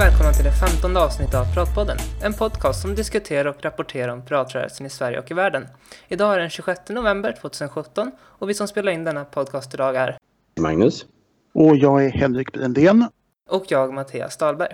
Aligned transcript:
välkomna 0.00 0.32
till 0.32 0.44
det 0.44 0.52
femtonde 0.52 1.00
avsnittet 1.00 1.34
av 1.34 1.54
Pratpodden. 1.54 1.96
En 2.22 2.32
podcast 2.32 2.82
som 2.82 2.94
diskuterar 2.94 3.48
och 3.48 3.64
rapporterar 3.64 4.12
om 4.12 4.24
pratrörelsen 4.24 4.86
i 4.86 4.90
Sverige 4.90 5.18
och 5.18 5.30
i 5.30 5.34
världen. 5.34 5.68
Idag 6.08 6.34
är 6.34 6.38
den 6.38 6.50
26 6.50 6.80
november 6.88 7.36
2017 7.40 8.12
och 8.20 8.48
vi 8.48 8.54
som 8.54 8.68
spelar 8.68 8.92
in 8.92 9.04
denna 9.04 9.24
podcast 9.24 9.74
idag 9.74 9.96
är 9.96 10.18
Magnus. 10.60 11.06
Och 11.54 11.76
jag 11.76 12.04
är 12.04 12.10
Henrik 12.10 12.52
Brändén. 12.52 13.06
och 13.50 13.64
jag 13.68 13.94
Mattias 13.94 14.36
Dahlberg. 14.36 14.72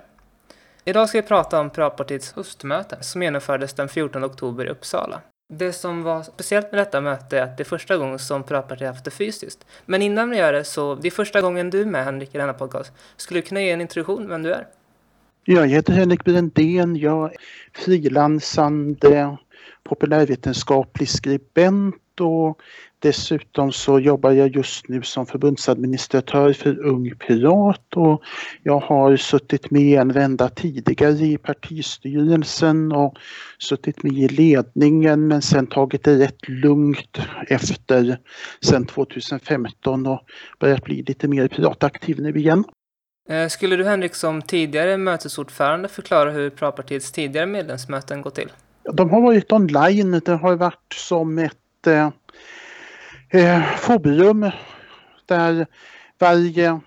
Idag 0.84 1.08
ska 1.08 1.20
vi 1.20 1.28
prata 1.28 1.60
om 1.60 1.70
Piratpartiets 1.70 2.32
höstmöte 2.32 2.96
som 3.00 3.22
genomfördes 3.22 3.72
den 3.72 3.88
14 3.88 4.24
oktober 4.24 4.66
i 4.66 4.68
Uppsala. 4.68 5.20
Det 5.52 5.72
som 5.72 6.02
var 6.02 6.22
speciellt 6.22 6.72
med 6.72 6.80
detta 6.80 7.00
möte 7.00 7.38
är 7.38 7.42
att 7.42 7.56
det 7.56 7.62
är 7.62 7.64
första 7.64 7.96
gången 7.96 8.18
som 8.18 8.42
Piratpartiet 8.42 8.88
haft 8.88 9.04
det 9.04 9.10
fysiskt. 9.10 9.66
Men 9.86 10.02
innan 10.02 10.30
vi 10.30 10.36
gör 10.36 10.52
det 10.52 10.64
så, 10.64 10.94
det 10.94 11.08
är 11.08 11.10
första 11.10 11.40
gången 11.40 11.70
du 11.70 11.80
är 11.80 11.86
med 11.86 12.04
Henrik 12.04 12.34
i 12.34 12.38
denna 12.38 12.52
podcast. 12.52 12.92
Skulle 13.16 13.40
du 13.40 13.46
kunna 13.46 13.60
ge 13.60 13.70
en 13.70 13.80
introduktion 13.80 14.28
vem 14.28 14.42
du 14.42 14.52
är? 14.52 14.66
Jag 15.48 15.66
heter 15.68 15.92
Henrik 15.92 16.24
Brändén. 16.24 16.96
Jag 16.96 17.24
är 17.24 17.36
frilansande 17.72 19.36
populärvetenskaplig 19.84 21.08
skribent 21.08 22.20
och 22.20 22.60
dessutom 22.98 23.72
så 23.72 24.00
jobbar 24.00 24.32
jag 24.32 24.56
just 24.56 24.88
nu 24.88 25.02
som 25.02 25.26
förbundsadministratör 25.26 26.52
för 26.52 26.86
Ung 26.86 27.14
Pirat 27.14 27.96
och 27.96 28.22
jag 28.62 28.80
har 28.80 29.16
suttit 29.16 29.70
med 29.70 30.00
en 30.00 30.12
vända 30.12 30.48
tidigare 30.48 31.26
i 31.26 31.38
partistyrelsen 31.38 32.92
och 32.92 33.18
suttit 33.58 34.02
med 34.02 34.12
i 34.12 34.28
ledningen 34.28 35.28
men 35.28 35.42
sen 35.42 35.66
tagit 35.66 36.04
det 36.04 36.18
rätt 36.18 36.48
lugnt 36.48 37.18
efter 37.48 38.18
sen 38.60 38.86
2015 38.86 40.06
och 40.06 40.20
börjat 40.58 40.84
bli 40.84 41.02
lite 41.02 41.28
mer 41.28 41.48
pirataktiv 41.48 42.20
nu 42.20 42.30
igen. 42.30 42.64
Eh, 43.28 43.48
skulle 43.48 43.76
du 43.76 43.84
Henrik 43.84 44.14
som 44.14 44.42
tidigare 44.42 44.96
mötesordförande 44.96 45.88
förklara 45.88 46.30
hur 46.30 46.50
Piratpartiets 46.50 47.12
tidigare 47.12 47.46
medlemsmöten 47.46 48.22
går 48.22 48.30
till? 48.30 48.52
De 48.92 49.10
har 49.10 49.20
varit 49.20 49.52
online. 49.52 50.20
Det 50.24 50.32
har 50.32 50.56
varit 50.56 50.92
som 50.94 51.38
ett 51.38 51.86
eh, 51.86 52.10
eh, 53.30 53.62
forum 53.76 54.50
där 55.26 55.66
varje 56.18 56.80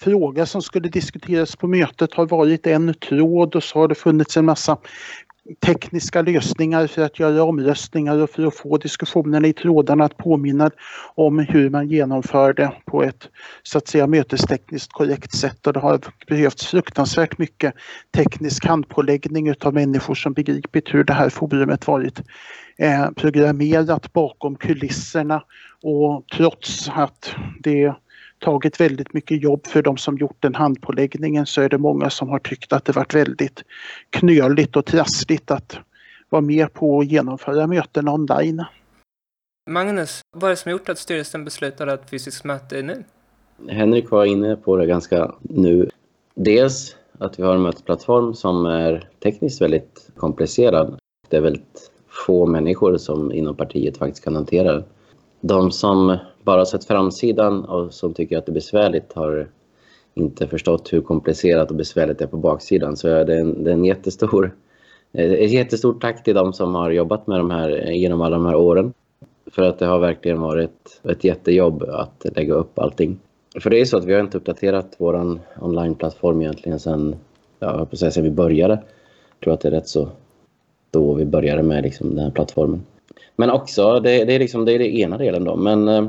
fråga 0.00 0.46
som 0.46 0.62
skulle 0.62 0.88
diskuteras 0.88 1.56
på 1.56 1.66
mötet 1.66 2.14
har 2.14 2.26
varit 2.26 2.66
en 2.66 2.94
tråd 2.94 3.56
och 3.56 3.64
så 3.64 3.78
har 3.78 3.88
det 3.88 3.94
funnits 3.94 4.36
en 4.36 4.44
massa 4.44 4.78
tekniska 5.58 6.22
lösningar 6.22 6.86
för 6.86 7.02
att 7.02 7.18
göra 7.18 7.42
omröstningar 7.42 8.16
och 8.16 8.30
för 8.30 8.46
att 8.46 8.56
få 8.56 8.76
diskussionerna 8.76 9.48
i 9.48 9.52
trådarna 9.52 10.04
att 10.04 10.16
påminna 10.16 10.70
om 11.14 11.38
hur 11.38 11.70
man 11.70 11.88
genomför 11.88 12.52
det 12.52 12.72
på 12.84 13.02
ett 13.02 13.28
så 13.62 13.78
att 13.78 13.88
säga 13.88 14.06
mötestekniskt 14.06 14.92
korrekt 14.92 15.34
sätt. 15.34 15.66
Och 15.66 15.72
det 15.72 15.80
har 15.80 16.00
behövts 16.26 16.66
fruktansvärt 16.66 17.38
mycket 17.38 17.74
teknisk 18.16 18.66
handpåläggning 18.66 19.48
utav 19.48 19.74
människor 19.74 20.14
som 20.14 20.32
begripit 20.32 20.94
hur 20.94 21.04
det 21.04 21.12
här 21.12 21.28
forumet 21.28 21.86
varit 21.86 22.20
eh, 22.78 23.10
programmerat 23.10 24.12
bakom 24.12 24.56
kulisserna 24.56 25.42
och 25.82 26.24
trots 26.36 26.88
att 26.88 27.34
det 27.60 27.94
tagit 28.40 28.80
väldigt 28.80 29.14
mycket 29.14 29.42
jobb 29.42 29.66
för 29.66 29.82
de 29.82 29.96
som 29.96 30.16
gjort 30.18 30.36
den 30.40 30.54
handpåläggningen 30.54 31.46
så 31.46 31.62
är 31.62 31.68
det 31.68 31.78
många 31.78 32.10
som 32.10 32.28
har 32.28 32.38
tyckt 32.38 32.72
att 32.72 32.84
det 32.84 32.92
varit 32.92 33.14
väldigt 33.14 33.62
knöligt 34.10 34.76
och 34.76 34.84
trassligt 34.84 35.50
att 35.50 35.78
vara 36.28 36.42
med 36.42 36.72
på 36.72 37.00
att 37.00 37.06
genomföra 37.06 37.66
möten 37.66 38.08
online. 38.08 38.64
Magnus, 39.70 40.20
vad 40.36 40.44
är 40.44 40.50
det 40.50 40.56
som 40.56 40.72
gjort 40.72 40.88
att 40.88 40.98
styrelsen 40.98 41.44
beslutade 41.44 41.92
att 41.92 42.10
fysiskt 42.10 42.44
möte 42.44 42.78
är 42.78 42.82
nu? 42.82 43.04
Henrik 43.68 44.10
var 44.10 44.24
inne 44.24 44.56
på 44.56 44.76
det 44.76 44.86
ganska 44.86 45.34
nu. 45.42 45.90
Dels 46.34 46.96
att 47.18 47.38
vi 47.38 47.42
har 47.42 47.54
en 47.54 47.62
mötesplattform 47.62 48.34
som 48.34 48.66
är 48.66 49.08
tekniskt 49.22 49.60
väldigt 49.60 50.10
komplicerad. 50.16 50.98
Det 51.28 51.36
är 51.36 51.40
väldigt 51.40 51.90
få 52.26 52.46
människor 52.46 52.96
som 52.96 53.32
inom 53.32 53.56
partiet 53.56 53.96
faktiskt 53.96 54.24
kan 54.24 54.34
hantera 54.34 54.72
det. 54.72 54.84
De 55.40 55.70
som 55.70 56.18
bara 56.44 56.66
sett 56.66 56.84
framsidan 56.84 57.64
och 57.64 57.94
som 57.94 58.14
tycker 58.14 58.38
att 58.38 58.46
det 58.46 58.52
är 58.52 58.54
besvärligt 58.54 59.12
har 59.12 59.48
inte 60.14 60.46
förstått 60.46 60.92
hur 60.92 61.00
komplicerat 61.00 61.70
och 61.70 61.76
besvärligt 61.76 62.18
det 62.18 62.24
är 62.24 62.28
på 62.28 62.36
baksidan. 62.36 62.96
Så 62.96 63.08
är 63.08 63.24
det 63.24 63.38
en, 63.38 63.64
det 63.64 63.70
är 63.70 63.74
en 63.74 63.84
jättestor, 63.84 64.54
eh, 65.12 65.32
ett 65.32 65.50
jättestort 65.50 66.00
tack 66.00 66.24
till 66.24 66.34
de 66.34 66.52
som 66.52 66.74
har 66.74 66.90
jobbat 66.90 67.26
med 67.26 67.40
de 67.40 67.50
här 67.50 67.90
genom 67.90 68.20
alla 68.20 68.36
de 68.36 68.46
här 68.46 68.56
åren. 68.56 68.92
För 69.50 69.62
att 69.62 69.78
det 69.78 69.86
har 69.86 69.98
verkligen 69.98 70.40
varit 70.40 71.00
ett 71.04 71.24
jättejobb 71.24 71.82
att 71.82 72.26
lägga 72.36 72.54
upp 72.54 72.78
allting. 72.78 73.18
För 73.60 73.70
det 73.70 73.80
är 73.80 73.84
så 73.84 73.96
att 73.96 74.04
vi 74.04 74.12
har 74.12 74.20
inte 74.20 74.38
uppdaterat 74.38 74.94
vår 74.98 75.38
onlineplattform 75.60 76.40
egentligen 76.40 76.80
sedan, 76.80 77.16
ja, 77.58 77.66
jag 77.66 77.76
höll 77.76 77.86
på 77.86 77.92
att 77.92 77.98
säga 77.98 78.10
sedan 78.10 78.24
vi 78.24 78.30
började. 78.30 78.74
Jag 78.74 79.44
tror 79.44 79.54
att 79.54 79.60
det 79.60 79.68
är 79.68 79.72
rätt 79.72 79.88
så 79.88 80.08
då 80.90 81.14
vi 81.14 81.24
började 81.24 81.62
med 81.62 81.82
liksom 81.82 82.14
den 82.14 82.24
här 82.24 82.30
plattformen. 82.30 82.82
Men 83.36 83.50
också, 83.50 84.00
det, 84.00 84.24
det 84.24 84.34
är 84.34 84.38
liksom 84.38 84.64
det 84.64 84.72
är 84.72 84.78
det 84.78 84.96
ena 84.96 85.18
delen 85.18 85.44
då. 85.44 85.56
Men 85.56 85.88
eh, 85.88 86.06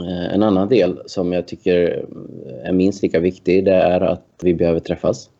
Eh, 0.00 0.34
en 0.34 0.42
annan 0.42 0.68
del 0.68 1.02
som 1.06 1.32
jag 1.32 1.46
tycker 1.48 2.04
eh, 2.46 2.68
är 2.68 2.72
minst 2.72 3.02
lika 3.02 3.20
viktig, 3.20 3.64
det 3.64 3.74
är 3.74 4.00
att 4.00 4.24
vi 4.42 4.54
behöver 4.54 4.80
träffas. 4.80 5.30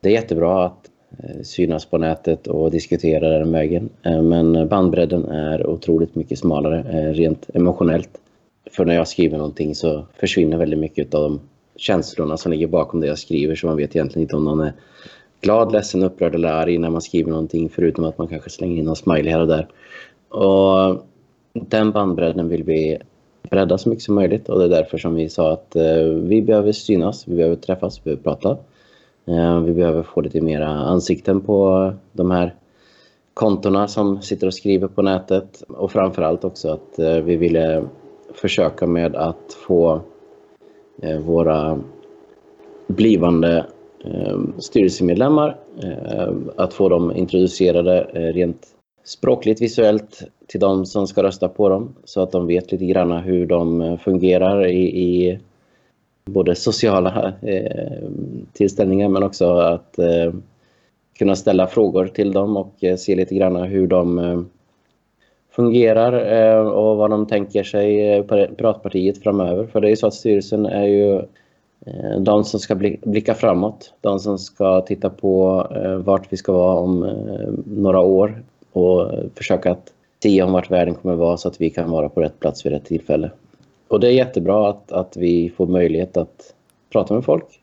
Det 0.00 0.08
är 0.08 0.12
jättebra 0.12 0.66
att 0.66 0.90
eh, 1.18 1.42
synas 1.42 1.86
på 1.86 1.98
nätet 1.98 2.46
och 2.46 2.70
diskutera 2.70 3.38
den 3.38 3.52
vägen. 3.52 3.88
Men 4.02 4.68
bandbredden 4.68 5.24
är 5.24 5.66
otroligt 5.66 6.14
mycket 6.14 6.38
smalare 6.38 7.12
rent 7.12 7.50
emotionellt. 7.54 8.10
För 8.70 8.84
när 8.84 8.94
jag 8.94 9.08
skriver 9.08 9.38
någonting 9.38 9.74
så 9.74 10.06
försvinner 10.14 10.56
väldigt 10.56 10.78
mycket 10.78 11.14
av 11.14 11.22
de 11.22 11.40
känslorna 11.76 12.36
som 12.36 12.52
ligger 12.52 12.66
bakom 12.66 13.00
det 13.00 13.06
jag 13.06 13.18
skriver 13.18 13.54
så 13.54 13.66
man 13.66 13.76
vet 13.76 13.96
egentligen 13.96 14.22
inte 14.22 14.36
om 14.36 14.44
någon 14.44 14.60
är 14.60 14.72
glad, 15.40 15.72
ledsen, 15.72 16.02
upprörd 16.02 16.34
eller 16.34 16.48
arg 16.48 16.78
när 16.78 16.90
man 16.90 17.02
skriver 17.02 17.30
någonting 17.30 17.68
förutom 17.68 18.04
att 18.04 18.18
man 18.18 18.28
kanske 18.28 18.50
slänger 18.50 18.78
in 18.78 18.84
någon 18.84 18.96
smiley 18.96 19.32
här 19.32 19.40
och 19.40 19.46
där. 19.46 19.68
Och 20.28 21.06
den 21.52 21.90
bandbredden 21.90 22.48
vill 22.48 22.62
vi 22.62 22.98
bredda 23.50 23.78
så 23.78 23.88
mycket 23.88 24.04
som 24.04 24.14
möjligt 24.14 24.48
och 24.48 24.58
det 24.58 24.64
är 24.64 24.68
därför 24.68 24.98
som 24.98 25.14
vi 25.14 25.28
sa 25.28 25.52
att 25.52 25.76
eh, 25.76 26.02
vi 26.04 26.42
behöver 26.42 26.72
synas, 26.72 27.28
vi 27.28 27.36
behöver 27.36 27.56
träffas, 27.56 27.98
vi 27.98 28.02
behöver 28.04 28.22
prata. 28.22 28.56
Eh, 29.26 29.60
vi 29.60 29.72
behöver 29.72 30.02
få 30.02 30.20
lite 30.20 30.40
mera 30.40 30.68
ansikten 30.68 31.40
på 31.40 31.92
de 32.12 32.30
här 32.30 32.54
kontona 33.34 33.88
som 33.88 34.22
sitter 34.22 34.46
och 34.46 34.54
skriver 34.54 34.88
på 34.88 35.02
nätet 35.02 35.62
och 35.68 35.92
framförallt 35.92 36.44
också 36.44 36.68
att 36.68 36.98
eh, 36.98 37.16
vi 37.16 37.36
ville 37.36 37.84
försöka 38.34 38.86
med 38.86 39.16
att 39.16 39.56
få 39.66 40.00
eh, 41.02 41.18
våra 41.18 41.78
blivande 42.86 43.66
eh, 44.04 44.38
styrelsemedlemmar 44.58 45.56
eh, 45.82 46.32
att 46.56 46.74
få 46.74 46.88
dem 46.88 47.16
introducerade 47.16 48.06
eh, 48.12 48.32
rent 48.32 48.75
språkligt 49.06 49.62
visuellt 49.62 50.22
till 50.46 50.60
de 50.60 50.86
som 50.86 51.06
ska 51.06 51.22
rösta 51.22 51.48
på 51.48 51.68
dem 51.68 51.94
så 52.04 52.20
att 52.20 52.32
de 52.32 52.46
vet 52.46 52.72
lite 52.72 52.86
grann 52.86 53.12
hur 53.12 53.46
de 53.46 53.80
eh, 53.80 53.98
fungerar 53.98 54.66
i, 54.66 55.02
i 55.02 55.38
både 56.24 56.54
sociala 56.54 57.32
eh, 57.42 58.08
tillställningar 58.52 59.08
men 59.08 59.22
också 59.22 59.50
att 59.50 59.98
eh, 59.98 60.32
kunna 61.18 61.36
ställa 61.36 61.66
frågor 61.66 62.06
till 62.06 62.32
dem 62.32 62.56
och 62.56 62.84
eh, 62.84 62.96
se 62.96 63.14
lite 63.14 63.34
grann 63.34 63.56
hur 63.56 63.86
de 63.86 64.18
eh, 64.18 64.40
fungerar 65.50 66.32
eh, 66.32 66.66
och 66.66 66.96
vad 66.96 67.10
de 67.10 67.26
tänker 67.26 67.62
sig 67.62 68.12
eh, 68.12 68.22
på 68.22 68.46
Piratpartiet 68.56 69.22
framöver. 69.22 69.66
För 69.66 69.80
det 69.80 69.86
är 69.86 69.90
ju 69.90 69.96
så 69.96 70.06
att 70.06 70.14
styrelsen 70.14 70.66
är 70.66 70.86
ju 70.86 71.14
eh, 71.86 72.20
de 72.20 72.44
som 72.44 72.60
ska 72.60 72.74
blicka 73.02 73.34
framåt, 73.34 73.92
de 74.00 74.18
som 74.18 74.38
ska 74.38 74.80
titta 74.80 75.10
på 75.10 75.66
vart 76.04 76.32
vi 76.32 76.36
ska 76.36 76.52
vara 76.52 76.80
om 76.80 76.98
några 77.64 78.00
år 78.00 78.42
och 78.76 79.12
försöka 79.34 79.70
att 79.70 79.92
sia 80.22 80.44
om 80.44 80.52
vart 80.52 80.70
världen 80.70 80.94
kommer 80.94 81.12
att 81.14 81.18
vara 81.18 81.36
så 81.36 81.48
att 81.48 81.60
vi 81.60 81.70
kan 81.70 81.90
vara 81.90 82.08
på 82.08 82.20
rätt 82.20 82.40
plats 82.40 82.66
vid 82.66 82.72
rätt 82.72 82.84
tillfälle. 82.84 83.30
Och 83.88 84.00
det 84.00 84.08
är 84.08 84.12
jättebra 84.12 84.70
att, 84.70 84.92
att 84.92 85.16
vi 85.16 85.50
får 85.56 85.66
möjlighet 85.66 86.16
att 86.16 86.54
prata 86.92 87.14
med 87.14 87.24
folk 87.24 87.60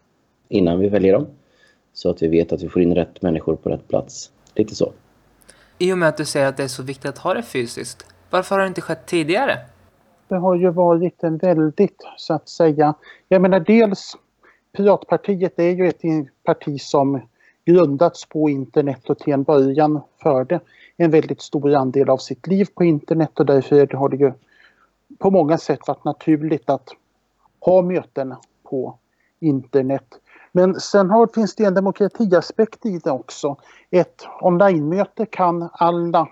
innan 0.49 0.79
vi 0.79 0.89
väljer 0.89 1.13
dem. 1.13 1.27
Så 1.93 2.09
att 2.09 2.21
vi 2.21 2.27
vet 2.27 2.53
att 2.53 2.63
vi 2.63 2.69
får 2.69 2.81
in 2.81 2.95
rätt 2.95 3.21
människor 3.21 3.55
på 3.55 3.69
rätt 3.69 3.87
plats. 3.87 4.31
Lite 4.55 4.75
så. 4.75 4.91
I 5.77 5.93
och 5.93 5.97
med 5.97 6.09
att 6.09 6.17
du 6.17 6.25
säger 6.25 6.47
att 6.47 6.57
det 6.57 6.63
är 6.63 6.67
så 6.67 6.83
viktigt 6.83 7.09
att 7.09 7.17
ha 7.17 7.33
det 7.33 7.43
fysiskt, 7.43 8.05
varför 8.29 8.55
har 8.55 8.61
det 8.61 8.67
inte 8.67 8.81
skett 8.81 9.05
tidigare? 9.05 9.57
Det 10.27 10.35
har 10.35 10.55
ju 10.55 10.69
varit 10.69 11.23
en 11.23 11.37
väldigt, 11.37 11.97
så 12.17 12.33
att 12.33 12.49
säga, 12.49 12.93
jag 13.27 13.41
menar 13.41 13.59
dels 13.59 14.17
Piratpartiet 14.77 15.59
är 15.59 15.69
ju 15.69 15.87
ett 15.87 16.01
parti 16.43 16.81
som 16.81 17.21
grundats 17.65 18.25
på 18.25 18.49
internet 18.49 19.09
och 19.09 19.19
till 19.19 19.33
en 19.33 19.43
början 19.43 20.01
förde 20.23 20.59
en 20.97 21.11
väldigt 21.11 21.41
stor 21.41 21.75
andel 21.75 22.09
av 22.09 22.17
sitt 22.17 22.47
liv 22.47 22.67
på 22.75 22.83
internet 22.83 23.39
och 23.39 23.45
därför 23.45 23.87
har 23.97 24.09
det 24.09 24.17
ju 24.17 24.33
på 25.17 25.31
många 25.31 25.57
sätt 25.57 25.79
varit 25.87 26.05
naturligt 26.05 26.69
att 26.69 26.89
ha 27.59 27.81
möten 27.81 28.35
på 28.63 28.97
internet. 29.39 30.19
Men 30.51 30.79
sen 30.79 31.09
har, 31.09 31.27
finns 31.27 31.55
det 31.55 31.65
en 31.65 31.73
demokratiaspekt 31.73 32.85
i 32.85 32.97
det 32.97 33.11
också. 33.11 33.55
Ett 33.89 34.25
online-möte 34.41 35.25
kan 35.25 35.69
alla 35.73 36.27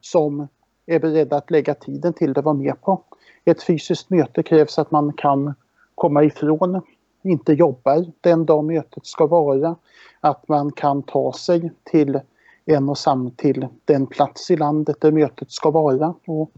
som 0.00 0.48
är 0.86 0.98
beredda 0.98 1.36
att 1.36 1.50
lägga 1.50 1.74
tiden 1.74 2.12
till 2.12 2.32
det 2.32 2.40
vara 2.40 2.54
med 2.54 2.80
på. 2.80 3.02
Ett 3.44 3.62
fysiskt 3.62 4.10
möte 4.10 4.42
krävs 4.42 4.78
att 4.78 4.90
man 4.90 5.12
kan 5.12 5.54
komma 5.94 6.24
ifrån 6.24 6.82
inte 7.22 7.52
jobbar 7.52 8.06
den 8.20 8.46
dag 8.46 8.64
mötet 8.64 9.06
ska 9.06 9.26
vara. 9.26 9.76
Att 10.20 10.48
man 10.48 10.72
kan 10.72 11.02
ta 11.02 11.32
sig 11.32 11.72
till 11.84 12.20
en 12.66 12.88
och 12.88 12.98
samma 12.98 13.30
till 13.30 13.66
den 13.84 14.06
plats 14.06 14.50
i 14.50 14.56
landet 14.56 14.96
där 15.00 15.12
mötet 15.12 15.50
ska 15.50 15.70
vara. 15.70 16.14
Och 16.26 16.50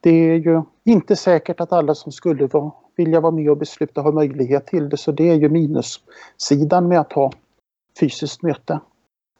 det 0.00 0.10
är 0.10 0.34
ju 0.34 0.62
inte 0.84 1.16
säkert 1.16 1.60
att 1.60 1.72
alla 1.72 1.94
som 1.94 2.12
skulle 2.12 2.46
vara, 2.46 2.70
vilja 2.96 3.20
vara 3.20 3.32
med 3.32 3.50
och 3.50 3.56
besluta 3.56 4.02
har 4.02 4.12
möjlighet 4.12 4.66
till 4.66 4.88
det 4.88 4.96
så 4.96 5.12
det 5.12 5.28
är 5.28 5.34
ju 5.34 5.48
minussidan 5.48 6.88
med 6.88 7.00
att 7.00 7.12
ha 7.12 7.32
fysiskt 8.00 8.42
möte. 8.42 8.80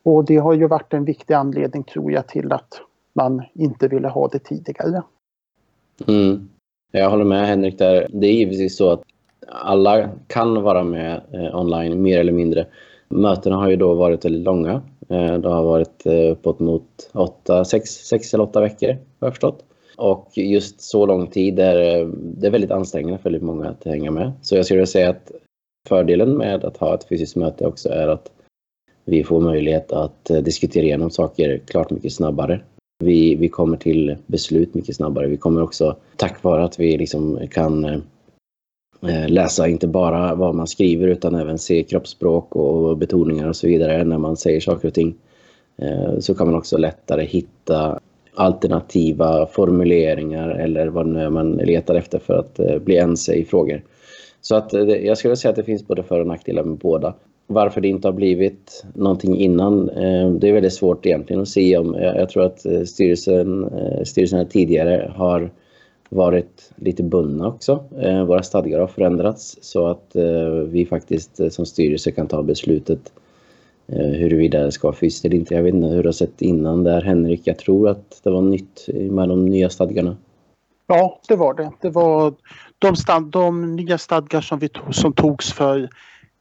Och 0.03 0.25
det 0.25 0.37
har 0.37 0.53
ju 0.53 0.67
varit 0.67 0.95
en 0.95 1.05
viktig 1.05 1.35
anledning 1.35 1.85
tror 1.85 2.13
jag 2.13 2.29
till 2.29 2.53
att 2.53 2.81
man 3.13 3.43
inte 3.55 3.89
ville 3.89 4.09
ha 4.09 4.29
det 4.29 4.39
tidigare. 4.39 5.03
Mm. 6.07 6.49
Jag 6.91 7.11
håller 7.11 7.25
med 7.25 7.47
Henrik 7.47 7.79
där. 7.79 8.09
Det 8.13 8.27
är 8.27 8.33
givetvis 8.33 8.77
så 8.77 8.91
att 8.91 9.03
alla 9.49 10.09
kan 10.27 10.63
vara 10.63 10.85
med 10.85 11.23
eh, 11.33 11.57
online 11.57 12.03
mer 12.03 12.21
eller 12.21 12.33
mindre. 12.33 12.67
Mötena 13.13 13.57
har 13.57 13.71
ju 13.71 13.77
då 13.77 13.95
varit 13.95 14.25
väldigt 14.25 14.43
långa. 14.43 14.83
Eh, 15.09 15.35
det 15.35 15.49
har 15.49 15.63
varit 15.63 16.07
eh, 16.07 16.31
uppåt 16.31 16.61
mot 16.61 17.11
åtta, 17.13 17.65
sex, 17.65 17.91
sex 17.91 18.35
eller 18.35 18.45
åtta 18.45 18.61
veckor 18.61 18.89
har 18.89 19.27
jag 19.27 19.33
förstått. 19.33 19.65
Och 19.97 20.31
just 20.35 20.81
så 20.81 21.07
lång 21.07 21.27
tid 21.27 21.59
är 21.59 22.01
eh, 22.01 22.07
det 22.09 22.47
är 22.47 22.51
väldigt 22.51 22.71
ansträngande 22.71 23.19
för 23.19 23.25
väldigt 23.25 23.43
många 23.43 23.69
att 23.69 23.85
hänga 23.85 24.11
med. 24.11 24.33
Så 24.43 24.57
jag 24.57 24.65
skulle 24.65 24.87
säga 24.87 25.11
att 25.11 25.33
fördelen 25.89 26.37
med 26.37 26.65
att 26.65 26.77
ha 26.77 26.95
ett 26.95 27.09
fysiskt 27.09 27.37
möte 27.37 27.67
också 27.67 27.89
är 27.89 28.09
att 28.09 28.31
vi 29.05 29.25
får 29.25 29.41
möjlighet 29.41 29.93
att 29.93 30.25
diskutera 30.25 30.85
igenom 30.85 31.11
saker 31.11 31.61
klart 31.67 31.91
mycket 31.91 32.13
snabbare. 32.13 32.61
Vi, 33.05 33.35
vi 33.35 33.49
kommer 33.49 33.77
till 33.77 34.17
beslut 34.27 34.75
mycket 34.75 34.97
snabbare. 34.97 35.27
Vi 35.27 35.37
kommer 35.37 35.63
också, 35.63 35.97
tack 36.17 36.43
vare 36.43 36.65
att 36.65 36.81
vi 36.81 36.99
liksom 36.99 37.39
kan 37.51 38.03
Eh, 39.07 39.29
läsa 39.29 39.69
inte 39.69 39.87
bara 39.87 40.35
vad 40.35 40.55
man 40.55 40.67
skriver 40.67 41.09
utan 41.09 41.35
även 41.35 41.59
se 41.59 41.83
kroppsspråk 41.83 42.57
och 42.57 42.99
betoningar 42.99 43.49
och 43.49 43.57
så 43.57 43.67
vidare 43.67 44.05
när 44.05 44.19
man 44.19 44.37
säger 44.37 44.61
saker 44.61 44.89
och 44.89 44.95
ting. 44.95 45.15
Eh, 45.79 46.19
så 46.19 46.35
kan 46.35 46.47
man 46.47 46.57
också 46.57 46.77
lättare 46.77 47.25
hitta 47.25 48.01
alternativa 48.35 49.47
formuleringar 49.47 50.49
eller 50.49 50.87
vad 50.87 51.07
nu 51.07 51.31
man 51.31 51.53
letar 51.53 51.95
efter 51.95 52.19
för 52.19 52.39
att 52.39 52.59
eh, 52.59 52.79
bli 52.79 52.97
ense 52.97 53.35
i 53.35 53.45
frågor. 53.45 53.83
Så 54.41 54.57
att 54.57 54.73
jag 55.03 55.19
skulle 55.19 55.37
säga 55.37 55.51
att 55.51 55.57
det 55.57 55.65
finns 55.65 55.87
både 55.87 56.03
för 56.03 56.21
och 56.21 56.27
nackdelar 56.27 56.63
med 56.63 56.79
båda 56.79 57.15
varför 57.47 57.81
det 57.81 57.89
inte 57.89 58.09
har 58.09 58.13
blivit 58.13 58.85
någonting 58.95 59.37
innan, 59.37 59.87
det 60.39 60.49
är 60.49 60.53
väldigt 60.53 60.73
svårt 60.73 61.07
egentligen 61.07 61.43
att 61.43 61.49
se 61.49 61.77
om. 61.77 61.95
Jag 61.95 62.29
tror 62.29 62.45
att 62.45 62.67
styrelsen, 62.89 63.71
styrelsen 64.05 64.47
tidigare 64.49 65.13
har 65.17 65.51
varit 66.13 66.73
lite 66.77 67.03
bundna 67.03 67.49
också. 67.49 67.85
Eh, 68.01 68.25
våra 68.25 68.43
stadgar 68.43 68.81
har 68.81 68.87
förändrats 68.87 69.59
så 69.63 69.87
att 69.87 70.17
eh, 70.17 70.49
vi 70.49 70.87
faktiskt 70.87 71.41
eh, 71.41 71.49
som 71.49 71.67
styrelse 71.67 72.11
kan 72.11 72.29
ta 72.29 72.43
beslutet 72.43 73.13
huruvida 73.87 74.65
det 74.65 74.73
ska 74.73 74.89
vara 74.89 74.97
fysiskt 74.97 75.25
eller 75.25 75.37
inte. 75.37 75.55
Jag 75.55 75.63
vet 75.63 75.75
inte 75.75 75.87
hur 75.87 76.03
du 76.03 76.09
har 76.09 76.13
sett 76.13 76.43
innan 76.43 76.85
där 76.85 77.03
Henrik. 77.03 77.41
Jag 77.45 77.59
tror 77.59 77.89
att 77.89 78.21
det 78.23 78.31
var 78.31 78.43
nytt 78.43 78.89
med 78.89 79.29
de 79.29 79.45
nya 79.45 79.71
stadgarna. 79.71 80.17
Ja, 80.87 81.21
det 81.29 81.37
var 81.37 81.55
det. 81.55 81.71
Det 81.81 81.91
var 81.91 82.35
de, 82.79 82.97
stad, 82.97 83.25
de 83.25 83.77
nya 83.77 83.99
stadgar 83.99 84.41
som, 84.41 84.59
vi 84.59 84.69
tog, 84.69 84.95
som 84.95 85.13
togs 85.13 85.53
för 85.53 85.89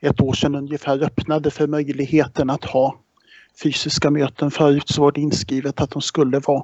ett 0.02 0.22
år 0.22 0.34
sedan 0.34 0.56
ungefär 0.56 1.04
öppnade 1.04 1.52
för 1.52 1.68
möjligheten 1.68 2.50
att 2.50 2.66
ha 2.66 2.96
fysiska 3.64 4.10
möten. 4.10 4.52
Förut 4.52 4.90
så 4.90 5.02
var 5.02 5.12
det 5.12 5.22
inskrivet 5.22 5.82
att 5.82 5.92
de 5.92 6.02
skulle 6.02 6.40
vara 6.40 6.64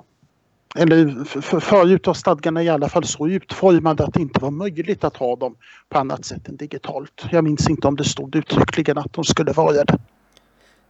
eller 0.78 1.24
för, 1.24 1.60
förut 1.60 2.08
var 2.08 2.14
stadgarna 2.14 2.64
i 2.64 2.70
alla 2.70 2.90
fall 2.90 3.04
så 3.04 3.28
utformade 3.28 4.04
att 4.04 4.14
det 4.14 4.22
inte 4.22 4.40
var 4.40 4.52
möjligt 4.52 5.04
att 5.04 5.18
ha 5.18 5.36
dem 5.36 5.56
på 5.90 6.00
annat 6.00 6.26
sätt 6.26 6.48
än 6.48 6.58
digitalt. 6.58 7.26
Jag 7.32 7.44
minns 7.44 7.70
inte 7.70 7.88
om 7.88 7.96
det 7.96 8.04
stod 8.04 8.36
uttryckligen 8.36 8.98
att 8.98 9.14
de 9.14 9.24
skulle 9.24 9.52
vara 9.52 9.84
det. 9.84 9.98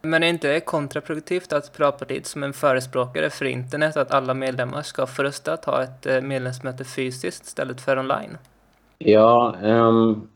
Men 0.02 0.22
är 0.22 0.28
inte 0.28 0.52
det 0.52 0.60
kontraproduktivt 0.60 1.52
att 1.52 1.76
Pirapartiet 1.76 2.26
som 2.26 2.42
en 2.42 2.52
förespråkare 2.52 3.30
för 3.30 3.44
internet 3.44 3.96
att 3.96 4.10
alla 4.10 4.34
medlemmar 4.34 4.82
ska 4.82 5.06
få 5.06 5.22
rösta 5.22 5.52
att 5.52 5.64
ha 5.64 5.82
ett 5.82 6.06
eh, 6.06 6.20
medlemsmöte 6.20 6.84
fysiskt 6.84 7.46
istället 7.46 7.80
för 7.80 7.98
online? 7.98 8.38
Ja, 8.98 9.56
um, 9.62 10.28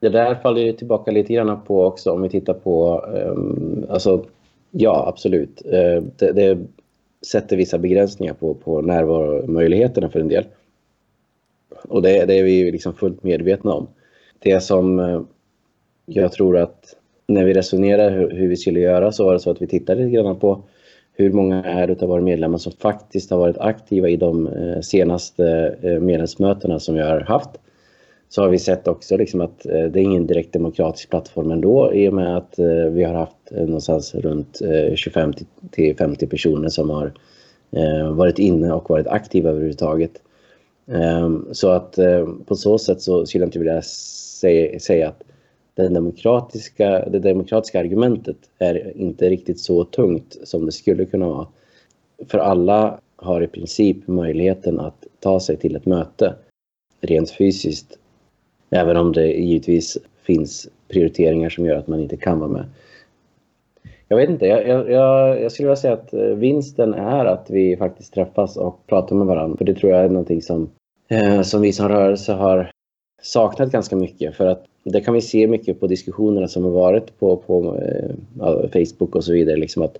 det 0.00 0.08
där 0.08 0.34
faller 0.34 0.60
ju 0.60 0.72
tillbaka 0.72 1.10
lite 1.10 1.32
grann 1.32 1.60
på 1.60 1.84
också 1.84 2.12
om 2.12 2.22
vi 2.22 2.28
tittar 2.28 2.54
på, 2.54 3.04
um, 3.06 3.86
alltså 3.90 4.24
ja 4.70 5.04
absolut, 5.08 5.62
uh, 5.66 6.02
det, 6.16 6.32
det, 6.32 6.58
sätter 7.26 7.56
vissa 7.56 7.78
begränsningar 7.78 8.34
på, 8.34 8.54
på 8.54 8.80
närvaromöjligheterna 8.80 10.10
för 10.10 10.20
en 10.20 10.28
del. 10.28 10.44
Och 11.88 12.02
det, 12.02 12.24
det 12.24 12.38
är 12.38 12.44
vi 12.44 12.72
liksom 12.72 12.94
fullt 12.94 13.22
medvetna 13.22 13.72
om. 13.72 13.86
Det 14.38 14.60
som 14.60 14.98
eh, 14.98 15.22
jag 16.06 16.32
tror 16.32 16.58
att 16.58 16.96
när 17.26 17.44
vi 17.44 17.54
resonerar 17.54 18.10
hur, 18.10 18.30
hur, 18.30 18.48
vi 18.48 18.56
skulle 18.56 18.80
göra 18.80 19.12
så 19.12 19.24
var 19.24 19.32
det 19.32 19.40
så 19.40 19.50
att 19.50 19.62
vi 19.62 19.66
tittade 19.66 20.04
lite 20.04 20.16
grann 20.16 20.38
på 20.38 20.62
hur 21.12 21.32
många 21.32 21.64
är 21.64 22.02
av 22.02 22.08
våra 22.08 22.20
medlemmar 22.20 22.58
som 22.58 22.72
faktiskt 22.72 23.30
har 23.30 23.38
varit 23.38 23.58
aktiva 23.58 24.08
i 24.08 24.16
de 24.16 24.46
eh, 24.46 24.80
senaste 24.80 25.76
eh, 25.82 26.00
medlemsmötena 26.00 26.78
som 26.78 26.94
vi 26.94 27.00
har 27.00 27.20
haft 27.20 27.50
så 28.30 28.42
har 28.42 28.48
vi 28.48 28.58
sett 28.58 28.88
också 28.88 29.16
liksom 29.16 29.40
att 29.40 29.66
eh, 29.66 29.84
det 29.84 30.00
är 30.00 30.02
ingen 30.02 30.26
direkt 30.26 30.52
demokratisk 30.52 31.10
plattform 31.10 31.50
ändå 31.50 31.94
i 31.94 32.08
och 32.08 32.14
med 32.14 32.36
att 32.36 32.58
eh, 32.58 32.66
vi 32.66 33.04
har 33.04 33.14
haft 33.14 33.52
eh, 33.52 33.64
någonstans 33.64 34.14
runt 34.14 34.62
25 34.94 35.32
till 35.70 35.96
50 35.96 36.26
personer 36.26 36.68
som 36.68 36.90
har 36.90 37.12
varit 38.12 38.38
inne 38.38 38.72
och 38.72 38.90
varit 38.90 39.06
aktiva 39.06 39.50
överhuvudtaget. 39.50 40.22
Ehm, 40.86 41.48
så 41.52 41.68
att 41.68 41.98
på 42.46 42.56
så 42.56 42.78
sätt 42.78 43.02
så 43.02 43.26
skulle 43.26 43.42
jag 43.42 43.48
inte 43.48 43.58
vilja 43.58 43.82
säga 44.80 45.08
att 45.08 45.22
den 45.74 45.94
demokratiska, 45.94 47.08
det 47.08 47.18
demokratiska 47.18 47.80
argumentet 47.80 48.36
är 48.58 48.96
inte 48.96 49.28
riktigt 49.28 49.60
så 49.60 49.84
tungt 49.84 50.36
som 50.44 50.66
det 50.66 50.72
skulle 50.72 51.04
kunna 51.04 51.28
vara. 51.28 51.46
För 52.28 52.38
alla 52.38 53.00
har 53.16 53.42
i 53.42 53.46
princip 53.46 54.08
möjligheten 54.08 54.80
att 54.80 55.06
ta 55.20 55.40
sig 55.40 55.56
till 55.56 55.76
ett 55.76 55.86
möte 55.86 56.34
rent 57.00 57.30
fysiskt 57.30 57.99
Även 58.70 58.96
om 58.96 59.12
det 59.12 59.26
givetvis 59.26 59.98
finns 60.22 60.68
prioriteringar 60.88 61.48
som 61.48 61.66
gör 61.66 61.76
att 61.76 61.86
man 61.86 62.00
inte 62.00 62.16
kan 62.16 62.38
vara 62.38 62.50
med. 62.50 62.64
Jag 64.08 64.16
vet 64.16 64.30
inte, 64.30 64.46
jag, 64.46 64.90
jag, 64.90 65.42
jag 65.42 65.52
skulle 65.52 65.66
vilja 65.66 65.76
säga 65.76 65.94
att 65.94 66.14
eh, 66.14 66.20
vinsten 66.20 66.94
är 66.94 67.24
att 67.24 67.46
vi 67.50 67.76
faktiskt 67.76 68.14
träffas 68.14 68.56
och 68.56 68.86
pratar 68.86 69.16
med 69.16 69.26
varandra. 69.26 69.56
För 69.56 69.64
det 69.64 69.74
tror 69.74 69.92
jag 69.92 70.04
är 70.04 70.08
någonting 70.08 70.42
som, 70.42 70.70
eh, 71.08 71.42
som 71.42 71.62
vi 71.62 71.72
som 71.72 71.88
rörelse 71.88 72.32
har 72.32 72.70
saknat 73.22 73.72
ganska 73.72 73.96
mycket. 73.96 74.36
För 74.36 74.46
att 74.46 74.64
det 74.84 75.00
kan 75.00 75.14
vi 75.14 75.20
se 75.20 75.46
mycket 75.46 75.80
på 75.80 75.86
diskussionerna 75.86 76.48
som 76.48 76.64
har 76.64 76.70
varit 76.70 77.18
på, 77.18 77.36
på 77.36 77.76
eh, 77.76 78.10
alltså 78.46 78.68
Facebook 78.68 79.16
och 79.16 79.24
så 79.24 79.32
vidare. 79.32 79.56
Liksom 79.56 79.82
att 79.82 79.98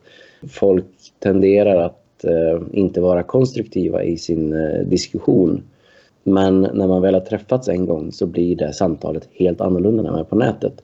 folk 0.48 0.86
tenderar 1.18 1.76
att 1.76 2.24
eh, 2.24 2.62
inte 2.72 3.00
vara 3.00 3.22
konstruktiva 3.22 4.02
i 4.04 4.16
sin 4.16 4.52
eh, 4.52 4.80
diskussion. 4.86 5.62
Men 6.22 6.60
när 6.60 6.86
man 6.86 7.02
väl 7.02 7.14
har 7.14 7.20
träffats 7.20 7.68
en 7.68 7.86
gång 7.86 8.12
så 8.12 8.26
blir 8.26 8.56
det 8.56 8.72
samtalet 8.72 9.28
helt 9.32 9.60
annorlunda 9.60 10.02
när 10.02 10.10
man 10.10 10.20
är 10.20 10.24
på 10.24 10.36
nätet. 10.36 10.82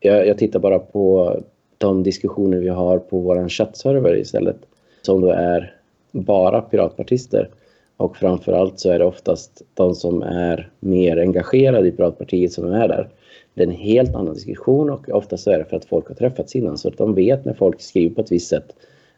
Jag, 0.00 0.26
jag 0.26 0.38
tittar 0.38 0.58
bara 0.58 0.78
på 0.78 1.36
de 1.78 2.02
diskussioner 2.02 2.58
vi 2.58 2.68
har 2.68 2.98
på 2.98 3.18
vår 3.18 3.48
chattserver 3.48 4.16
istället. 4.16 4.56
Som 5.02 5.20
då 5.20 5.30
är 5.30 5.74
bara 6.12 6.60
piratpartister. 6.60 7.48
Och 7.96 8.16
framförallt 8.16 8.80
så 8.80 8.90
är 8.90 8.98
det 8.98 9.04
oftast 9.04 9.62
de 9.74 9.94
som 9.94 10.22
är 10.22 10.70
mer 10.80 11.16
engagerade 11.16 11.88
i 11.88 11.92
Piratpartiet 11.92 12.52
som 12.52 12.72
är 12.72 12.88
där. 12.88 13.08
Det 13.54 13.62
är 13.62 13.66
en 13.66 13.72
helt 13.72 14.14
annan 14.14 14.34
diskussion 14.34 14.90
och 14.90 15.08
oftast 15.08 15.46
är 15.46 15.58
det 15.58 15.64
för 15.64 15.76
att 15.76 15.84
folk 15.84 16.08
har 16.08 16.14
träffats 16.14 16.56
innan 16.56 16.78
så 16.78 16.88
att 16.88 16.98
de 16.98 17.14
vet 17.14 17.44
när 17.44 17.54
folk 17.54 17.80
skriver 17.80 18.14
på 18.14 18.20
ett 18.20 18.32
visst 18.32 18.48
sätt. 18.48 18.74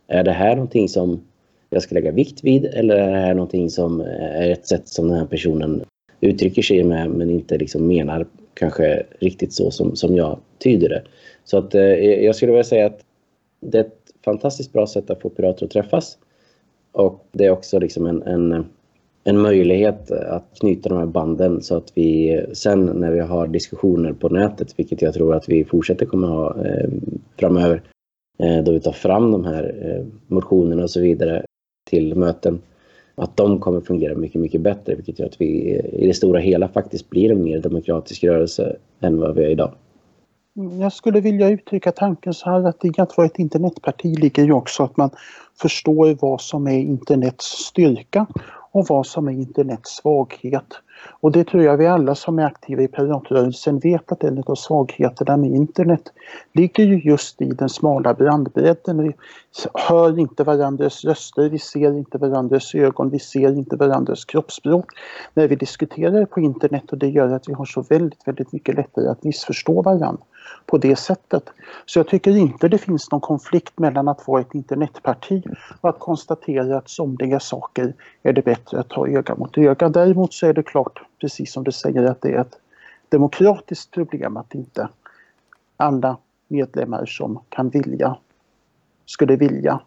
Är 0.07 0.25
det 0.25 0.33
här 0.33 0.57
någonting 0.57 0.89
som 0.89 1.21
jag 1.71 1.83
ska 1.83 1.95
lägga 1.95 2.13
vikt 2.13 2.45
vid 2.45 2.65
eller 2.65 2.97
är 2.97 3.11
det 3.11 3.19
här 3.19 3.35
någonting 3.35 3.71
som 3.71 4.01
eh, 4.01 4.43
är 4.43 4.51
ett 4.51 4.67
sätt 4.67 4.89
som 4.89 5.09
den 5.09 5.19
här 5.19 5.27
personen 5.27 5.85
uttrycker 6.21 6.63
sig 6.63 6.85
med 6.85 7.11
men 7.11 7.31
inte 7.31 7.59
liksom 7.59 7.87
menar 7.87 8.27
kanske 8.55 9.03
riktigt 9.19 9.53
så 9.53 9.71
som, 9.71 9.97
som 9.97 10.17
jag 10.17 10.39
tyder 10.59 10.89
det. 10.89 11.03
Så 11.45 11.59
att 11.59 11.75
eh, 11.75 11.83
jag 12.25 12.37
skulle 12.37 12.53
vilja 12.53 12.65
säga 12.65 12.87
att 12.87 13.01
det 13.61 13.79
är 13.79 13.85
ett 13.85 14.01
fantastiskt 14.25 14.73
bra 14.73 14.87
sätt 14.87 15.11
att 15.11 15.23
få 15.23 15.29
pirater 15.29 15.65
att 15.65 15.71
träffas. 15.71 16.19
Och 16.93 17.27
det 17.33 17.47
är 17.47 17.51
också 17.51 17.79
liksom 17.79 18.07
en, 18.07 18.23
en, 18.23 18.65
en 19.25 19.39
möjlighet 19.39 20.11
att 20.11 20.47
knyta 20.61 20.89
de 20.89 20.99
här 20.99 21.07
banden 21.07 21.63
så 21.63 21.77
att 21.77 21.93
vi 21.95 22.41
sen 22.53 22.87
när 22.87 23.11
vi 23.11 23.21
har 23.21 23.47
diskussioner 23.47 24.13
på 24.13 24.29
nätet, 24.29 24.75
vilket 24.77 25.03
jag 25.03 25.15
tror 25.15 25.35
att 25.35 25.49
vi 25.49 25.65
fortsätter 25.65 26.07
kommer 26.07 26.29
ha 26.29 26.67
eh, 26.67 26.91
framöver, 27.37 27.83
eh, 28.39 28.65
då 28.65 28.73
vi 28.73 28.81
tar 28.81 28.93
fram 28.93 29.31
de 29.31 29.45
här 29.45 29.75
eh, 29.83 30.07
motionerna 30.27 30.83
och 30.83 30.91
så 30.91 31.01
vidare 31.01 31.45
till 31.85 32.15
möten. 32.15 32.63
Att 33.15 33.37
de 33.37 33.61
kommer 33.61 33.81
fungera 33.81 34.15
mycket, 34.15 34.41
mycket 34.41 34.61
bättre 34.61 34.95
vilket 34.95 35.19
gör 35.19 35.27
att 35.27 35.41
vi 35.41 35.47
i 35.93 36.07
det 36.07 36.15
stora 36.15 36.41
hela 36.41 36.69
faktiskt 36.69 37.11
blir 37.11 37.33
en 37.33 37.45
mer 37.45 37.59
demokratisk 37.59 38.25
rörelse 38.25 38.77
än 39.01 39.19
vad 39.19 39.35
vi 39.35 39.45
är 39.45 39.49
idag. 39.49 39.73
Mm, 40.57 40.81
jag 40.81 40.93
skulle 40.93 41.21
vilja 41.21 41.49
uttrycka 41.49 41.93
tanken 41.93 42.35
så 42.35 42.51
här 42.51 42.69
att 42.69 42.85
i 42.85 42.93
att 42.99 43.17
vara 43.17 43.27
ett 43.27 43.39
internetparti 43.39 44.19
ligger 44.19 44.45
ju 44.45 44.53
också 44.53 44.83
att 44.83 44.97
man 44.97 45.11
förstår 45.61 46.17
vad 46.21 46.41
som 46.41 46.67
är 46.67 46.79
internets 46.79 47.45
styrka 47.45 48.27
och 48.73 48.87
vad 48.89 49.07
som 49.07 49.29
är 49.29 49.33
internets 49.33 49.97
svaghet. 49.97 50.75
Och 51.21 51.33
det 51.33 51.45
tror 51.45 51.63
jag 51.63 51.77
vi 51.77 51.87
alla 51.87 52.15
som 52.15 52.39
är 52.39 52.45
aktiva 52.45 52.83
i 52.83 52.89
piratrörelsen 52.89 53.79
vet 53.79 54.13
att 54.13 54.25
en 54.25 54.45
av 54.47 54.55
svagheterna 54.55 55.37
med 55.37 55.51
internet 55.51 56.13
ligger 56.53 56.85
ju 56.85 57.01
just 57.01 57.43
i 57.43 57.45
den 57.45 57.69
smala 57.69 58.15
brandbredden. 58.15 59.03
Vi 59.03 59.15
hör 59.75 60.19
inte 60.19 60.45
varandras 60.45 61.05
röster, 61.05 61.49
vi 61.49 61.59
ser 61.59 61.93
inte 61.93 62.19
varandras 62.19 62.75
ögon, 62.75 63.11
vi 63.11 63.19
ser 63.19 63.53
inte 63.53 63.77
varandras 63.77 64.25
kroppsspråk 64.25 64.87
när 65.35 65.49
vi 65.49 65.57
diskuterar 65.57 66.25
på 66.25 66.41
internet 66.41 66.93
och 66.93 66.99
det 66.99 67.09
gör 67.09 67.29
att 67.29 67.49
vi 67.49 67.53
har 67.53 67.65
så 67.65 67.83
väldigt, 67.83 68.29
väldigt 68.29 68.53
mycket 68.53 68.75
lättare 68.75 69.09
att 69.09 69.25
missförstå 69.25 69.83
varandra 69.83 70.25
på 70.67 70.79
det 70.79 70.97
sättet. 70.97 71.45
Så 71.87 71.99
jag 71.99 72.09
tycker 72.09 72.37
inte 72.37 72.69
det 72.69 72.79
finns 72.79 73.11
någon 73.11 73.21
konflikt 73.21 73.79
mellan 73.79 74.09
att 74.09 74.29
vara 74.29 74.41
ett 74.41 74.55
internetparti 74.55 75.43
och 75.81 75.89
att 75.89 75.99
konstatera 75.99 76.79
att 76.79 76.89
somliga 76.89 77.41
saker 77.41 77.95
är 78.23 78.33
det 78.33 78.43
bättre 78.43 78.81
att 78.81 78.89
ta 78.89 79.09
öga 79.09 79.35
mot 79.35 79.59
öga. 79.59 79.89
Däremot 79.89 80.33
så 80.33 80.47
är 80.47 80.53
det 80.53 80.63
klart, 80.63 80.90
precis 81.21 81.53
som 81.53 81.65
du 81.65 81.73
säger, 81.73 82.05
att 82.05 82.21
det 82.21 82.33
är 82.33 82.41
ett 82.41 82.59
demokratiskt 83.09 83.91
problem 83.91 84.37
att 84.37 84.55
inte 84.55 84.89
alla 85.77 86.17
medlemmar 86.49 87.07
som 87.07 87.41
kan 87.49 87.69
vilja, 87.69 88.17
skulle 89.07 89.37
vilja, 89.37 89.81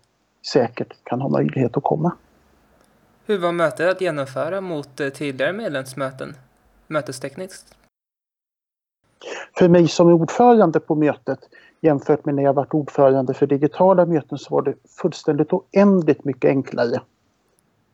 säkert 0.54 1.04
kan 1.04 1.22
ha 1.22 1.30
möjlighet 1.30 1.78
att 1.78 1.84
komma. 1.84 2.12
Hur 3.26 3.38
var 3.38 3.52
mötet 3.52 3.92
att 3.92 4.02
genomföra 4.02 4.62
mot 4.62 5.00
eh, 5.00 5.10
tidigare 5.10 5.54
medlemsmöten, 5.54 6.36
mötestekniskt? 6.88 7.76
För 9.58 9.70
mig 9.70 9.88
som 9.88 10.08
är 10.08 10.14
ordförande 10.14 10.80
på 10.80 10.96
mötet 10.96 11.40
jämfört 11.82 12.26
med 12.26 12.36
när 12.36 12.44
jag 12.44 12.54
varit 12.54 12.74
ordförande 12.74 13.34
för 13.34 13.48
digitala 13.48 14.06
möten 14.06 14.38
så 14.38 14.56
var 14.56 14.62
det 14.62 14.74
fullständigt 15.02 15.54
oändligt 15.54 16.26
mycket 16.26 16.50
enklare. 16.50 17.02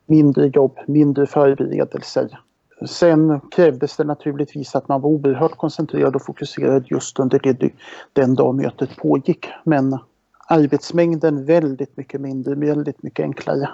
Mindre 0.06 0.46
jobb, 0.46 0.78
mindre 0.86 1.26
förberedelser. 1.26 2.40
Sen 2.86 3.40
krävdes 3.50 3.96
det 3.96 4.04
naturligtvis 4.04 4.74
att 4.74 4.88
man 4.88 5.00
var 5.00 5.10
oerhört 5.10 5.56
koncentrerad 5.56 6.16
och 6.16 6.24
fokuserad 6.24 6.86
just 6.90 7.18
under 7.18 7.38
det, 7.38 7.72
den 8.12 8.34
dag 8.34 8.54
mötet 8.54 8.96
pågick. 8.96 9.46
Men 9.64 9.98
arbetsmängden 10.48 11.44
väldigt 11.44 11.96
mycket 11.96 12.20
mindre, 12.20 12.54
väldigt 12.54 13.02
mycket 13.02 13.24
enklare. 13.24 13.68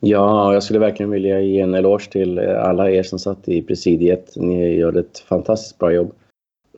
Ja, 0.00 0.54
jag 0.54 0.62
skulle 0.62 0.78
verkligen 0.78 1.10
vilja 1.10 1.40
ge 1.40 1.60
en 1.60 1.74
eloge 1.74 2.10
till 2.10 2.38
alla 2.38 2.90
er 2.90 3.02
som 3.02 3.18
satt 3.18 3.48
i 3.48 3.62
presidiet. 3.62 4.32
Ni 4.36 4.74
gör 4.74 4.96
ett 4.96 5.18
fantastiskt 5.18 5.78
bra 5.78 5.92
jobb. 5.92 6.12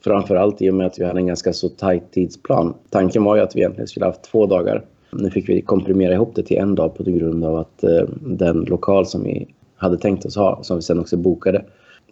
Framförallt 0.04 0.62
i 0.62 0.70
och 0.70 0.74
med 0.74 0.86
att 0.86 0.98
vi 0.98 1.04
hade 1.04 1.20
en 1.20 1.26
ganska 1.26 1.52
så 1.52 1.68
tajt 1.68 2.12
tidsplan. 2.12 2.74
Tanken 2.90 3.24
var 3.24 3.36
ju 3.36 3.42
att 3.42 3.56
vi 3.56 3.60
egentligen 3.60 3.88
skulle 3.88 4.06
haft 4.06 4.24
två 4.24 4.46
dagar. 4.46 4.84
Nu 5.10 5.30
fick 5.30 5.48
vi 5.48 5.62
komprimera 5.62 6.12
ihop 6.12 6.34
det 6.34 6.42
till 6.42 6.56
en 6.56 6.74
dag 6.74 6.94
på 6.94 7.02
grund 7.02 7.44
av 7.44 7.56
att 7.56 7.84
eh, 7.84 8.04
den 8.20 8.60
lokal 8.60 9.06
som 9.06 9.24
vi 9.24 9.54
hade 9.84 9.98
tänkt 9.98 10.26
oss 10.26 10.36
ha, 10.36 10.62
som 10.62 10.76
vi 10.76 10.82
sen 10.82 11.00
också 11.00 11.16
bokade, 11.16 11.64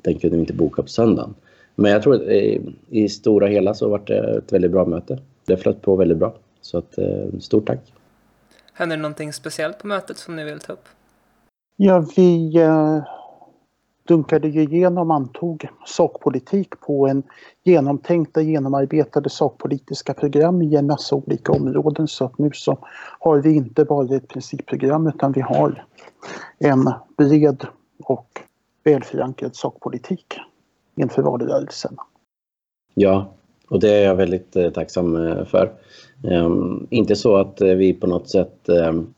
den 0.02 0.18
kunde 0.18 0.36
vi 0.36 0.40
inte 0.40 0.52
boka 0.52 0.82
på 0.82 0.88
söndagen. 0.88 1.34
Men 1.74 1.92
jag 1.92 2.02
tror 2.02 2.14
att 2.14 2.22
i, 2.22 2.60
i 2.90 3.08
stora 3.08 3.46
hela 3.46 3.74
så 3.74 3.88
var 3.88 4.02
det 4.06 4.38
ett 4.38 4.52
väldigt 4.52 4.70
bra 4.70 4.84
möte. 4.84 5.18
Det 5.46 5.56
flöt 5.56 5.82
på 5.82 5.96
väldigt 5.96 6.18
bra. 6.18 6.34
Så 6.60 6.78
att, 6.78 6.98
eh, 6.98 7.38
stort 7.40 7.66
tack. 7.66 7.92
Hände 8.72 8.96
det 8.96 9.02
någonting 9.02 9.32
speciellt 9.32 9.78
på 9.78 9.86
mötet 9.86 10.18
som 10.18 10.36
ni 10.36 10.44
vill 10.44 10.60
ta 10.60 10.72
upp? 10.72 10.88
Ja, 11.76 12.06
vi 12.16 12.56
eh, 12.56 13.02
dunkade 14.04 14.48
ju 14.48 14.62
igenom, 14.62 15.10
antog 15.10 15.68
sakpolitik 15.86 16.80
på 16.80 17.08
en 17.08 17.22
genomtänkta, 17.62 18.40
genomarbetade 18.40 19.30
sakpolitiska 19.30 20.14
program 20.14 20.62
i 20.62 20.76
en 20.76 20.86
massa 20.86 21.16
olika 21.16 21.52
områden. 21.52 22.08
Så 22.08 22.24
att 22.24 22.38
nu 22.38 22.50
så 22.54 22.78
har 23.18 23.38
vi 23.38 23.54
inte 23.54 23.84
bara 23.84 24.16
ett 24.16 24.28
principprogram 24.28 25.06
utan 25.06 25.32
vi 25.32 25.40
har 25.40 25.84
en 26.58 26.90
bred 27.16 27.66
och 28.04 28.40
välförankrad 28.84 29.56
sakpolitik 29.56 30.34
inför 30.96 31.22
valrörelsen. 31.22 31.96
Ja, 32.94 33.32
och 33.68 33.80
det 33.80 33.90
är 33.90 34.04
jag 34.04 34.14
väldigt 34.14 34.56
eh, 34.56 34.70
tacksam 34.70 35.26
eh, 35.26 35.44
för. 35.44 35.72
Ehm, 36.30 36.86
inte 36.90 37.16
så 37.16 37.36
att 37.36 37.60
eh, 37.60 37.74
vi 37.74 37.92
på 37.92 38.06
något 38.06 38.28
sätt 38.28 38.68
ehm, 38.68 39.14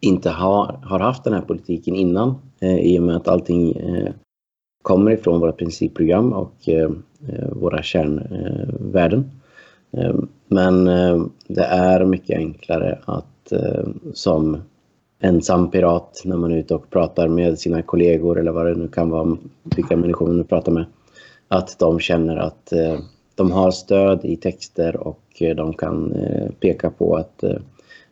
inte 0.00 0.30
har, 0.30 0.80
har 0.82 1.00
haft 1.00 1.24
den 1.24 1.32
här 1.32 1.40
politiken 1.40 1.94
innan 1.94 2.34
eh, 2.60 2.78
i 2.78 2.98
och 2.98 3.02
med 3.02 3.16
att 3.16 3.28
allting 3.28 3.72
eh, 3.72 4.12
kommer 4.82 5.10
ifrån 5.10 5.40
våra 5.40 5.52
principprogram 5.52 6.32
och 6.32 6.68
eh, 6.68 6.90
eh 7.28 7.48
våra 7.52 7.82
kärnvärden. 7.82 9.30
Eh, 9.92 10.14
men 10.48 10.88
eh, 10.88 11.22
det 11.48 11.64
är 11.64 12.04
mycket 12.04 12.36
enklare 12.36 12.98
att 13.04 13.24
som 14.14 14.56
ensam 15.20 15.70
pirat 15.70 16.22
när 16.24 16.36
man 16.36 16.52
är 16.52 16.56
ute 16.56 16.74
och 16.74 16.90
pratar 16.90 17.28
med 17.28 17.58
sina 17.58 17.82
kollegor 17.82 18.38
eller 18.38 18.52
vad 18.52 18.66
det 18.66 18.74
nu 18.74 18.88
kan 18.88 19.10
vara, 19.10 19.36
vilka 19.62 19.96
människor 19.96 20.26
man 20.26 20.36
nu 20.36 20.44
pratar 20.44 20.72
med, 20.72 20.84
att 21.48 21.78
de 21.78 22.00
känner 22.00 22.36
att 22.36 22.72
de 23.34 23.50
har 23.50 23.70
stöd 23.70 24.24
i 24.24 24.36
texter 24.36 24.96
och 24.96 25.42
de 25.56 25.74
kan 25.74 26.14
peka 26.60 26.90
på 26.90 27.16
att 27.16 27.44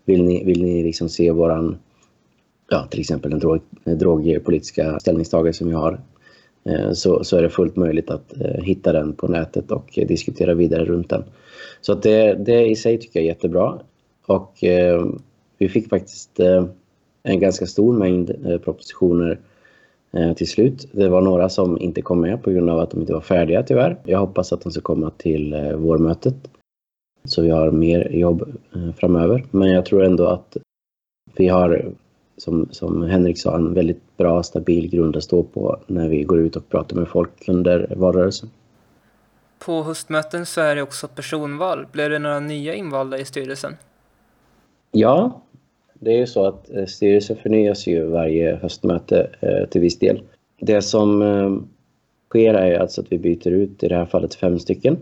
vill 0.07 0.25
ni, 0.25 0.45
vill 0.45 0.63
ni 0.63 0.83
liksom 0.83 1.09
se 1.09 1.31
våran, 1.31 1.77
ja 2.71 2.87
till 2.91 3.01
exempel 3.01 3.31
den 3.31 3.41
drog, 3.41 3.61
drogpolitiska 3.85 5.01
ställningstagande 5.01 5.53
som 5.53 5.69
vi 5.69 5.75
har 5.75 6.01
eh, 6.65 6.93
så, 6.93 7.25
så 7.25 7.37
är 7.37 7.43
det 7.43 7.51
fullt 7.51 7.77
möjligt 7.77 8.11
att 8.11 8.41
eh, 8.41 8.63
hitta 8.63 8.93
den 8.93 9.13
på 9.13 9.29
nätet 9.29 9.71
och 9.71 9.99
diskutera 10.09 10.55
vidare 10.55 10.85
runt 10.85 11.11
den. 11.11 11.25
Så 11.81 11.93
att 11.93 12.03
det, 12.03 12.35
det 12.35 12.67
i 12.67 12.77
sig 12.77 12.99
tycker 12.99 13.21
jag 13.21 13.25
är 13.25 13.29
jättebra. 13.29 13.79
Och 14.27 14.65
eh, 14.65 15.07
vi 15.59 15.69
fick 15.69 15.89
faktiskt 15.89 16.41
eh, 16.41 16.65
en 17.23 17.41
ganska 17.41 17.67
stor 17.67 17.93
mängd 17.93 18.31
eh, 18.47 18.59
propositioner 18.59 19.39
eh, 20.13 20.33
till 20.33 20.49
slut. 20.49 20.89
Det 20.93 21.09
var 21.09 21.21
några 21.21 21.49
som 21.49 21.79
inte 21.79 22.03
kom 22.03 22.21
med 22.21 22.43
på 22.43 22.51
grund 22.51 22.71
av 22.71 22.79
att 22.79 22.91
de 22.91 23.01
inte 23.01 23.13
var 23.13 23.21
färdiga 23.21 23.63
tyvärr. 23.63 23.97
Jag 24.05 24.19
hoppas 24.19 24.53
att 24.53 24.61
de 24.61 24.73
ska 24.73 24.81
komma 24.81 25.11
till 25.11 25.53
eh, 25.53 25.73
vårmötet 25.73 26.35
så 27.27 27.43
vi 27.43 27.51
har 27.51 27.71
mer 27.71 28.09
jobb 28.11 28.57
eh, 28.75 28.93
framöver. 28.93 29.45
Men 29.51 29.71
jag 29.71 29.87
tror 29.87 30.05
ändå 30.05 30.27
att 30.27 30.57
vi 31.37 31.49
har, 31.49 31.93
som, 32.37 32.69
som 32.71 33.03
Henrik 33.03 33.39
sa, 33.39 33.57
en 33.57 33.75
väldigt 33.75 34.17
bra 34.17 34.43
stabil 34.43 34.91
grund 34.91 35.17
att 35.17 35.25
stå 35.25 35.43
på 35.43 35.81
när 35.87 36.09
vi 36.09 36.23
går 36.23 36.39
ut 36.39 36.57
och 36.57 36.69
pratar 36.69 36.97
med 36.97 37.09
folk 37.09 37.49
under 37.49 37.95
valrörelsen. 37.97 38.51
På 39.59 39.83
höstmöten 39.83 40.47
så 40.47 40.61
är 40.61 40.77
det 40.77 40.83
också 40.83 41.09
personval. 41.09 41.87
Blir 41.93 42.11
det 42.11 42.19
några 42.19 42.41
nya 42.41 42.75
invalda 42.75 43.19
i 43.19 43.25
styrelsen? 43.25 43.73
Ja, 44.91 45.43
det 45.95 46.11
är 46.11 46.19
ju 46.19 46.27
så 46.27 46.47
att 46.47 46.71
eh, 46.71 46.87
styrelsen 46.87 47.37
förnyas 47.37 47.87
ju 47.87 48.07
varje 48.07 48.57
höstmöte 48.57 49.31
eh, 49.41 49.69
till 49.69 49.81
viss 49.81 49.99
del. 49.99 50.23
Det 50.61 50.83
som 50.83 51.23
sker 52.29 52.55
är 52.55 52.79
alltså 52.79 53.01
att 53.01 53.13
vi 53.13 53.19
byter 53.19 53.49
ut 53.49 53.83
i 53.83 53.89
det 53.89 53.97
här 53.97 54.07
fallet 54.07 54.35
fem 54.35 54.59
stycken 54.59 54.97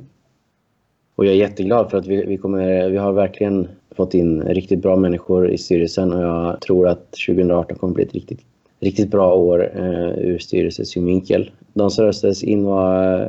och 1.15 1.25
jag 1.25 1.33
är 1.33 1.39
jätteglad 1.39 1.91
för 1.91 1.99
att 1.99 2.07
vi, 2.07 2.25
vi, 2.27 2.37
kommer, 2.37 2.91
vi 2.91 2.97
har 2.97 3.13
verkligen 3.13 3.69
fått 3.97 4.15
in 4.15 4.43
riktigt 4.43 4.83
bra 4.83 4.97
människor 4.97 5.51
i 5.51 5.59
styrelsen 5.59 6.13
och 6.13 6.23
jag 6.23 6.61
tror 6.61 6.89
att 6.89 7.13
2018 7.27 7.79
kommer 7.79 7.95
bli 7.95 8.05
ett 8.05 8.13
riktigt, 8.13 8.41
riktigt 8.81 9.11
bra 9.11 9.35
år 9.35 9.71
eh, 9.77 10.19
ur 10.19 10.39
styrelsens 10.39 10.91
synvinkel. 10.91 11.51
De 11.73 11.91
som 11.91 12.05
röstades 12.05 12.43
in 12.43 12.65
var 12.65 13.21
eh, 13.23 13.29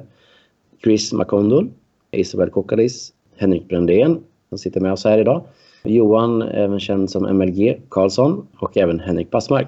Chris 0.84 1.14
Makondol, 1.14 1.70
Isabel 2.12 2.50
Kokkalis, 2.50 3.14
Henrik 3.38 3.68
Brändén 3.68 4.24
som 4.50 4.58
sitter 4.58 4.82
med 4.82 4.94
oss 4.94 5.06
här 5.06 5.18
idag, 5.18 5.42
Johan, 5.84 6.42
även 6.42 6.80
känd 6.80 7.10
som 7.10 7.38
MLG 7.38 7.82
Karlsson 7.90 8.48
och 8.60 8.78
även 8.78 9.00
Henrik 9.00 9.32
Passmark. 9.32 9.68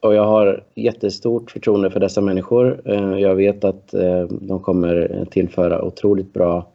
Och 0.00 0.14
jag 0.14 0.24
har 0.24 0.64
jättestort 0.74 1.50
förtroende 1.50 1.90
för 1.90 2.00
dessa 2.00 2.20
människor. 2.20 2.82
Eh, 2.84 3.18
jag 3.18 3.34
vet 3.34 3.64
att 3.64 3.94
eh, 3.94 4.22
de 4.22 4.60
kommer 4.60 5.26
tillföra 5.30 5.82
otroligt 5.82 6.32
bra 6.32 6.66